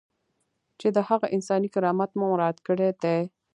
[0.79, 3.19] چې د هغه انساني کرامت مو مراعات کړی دی.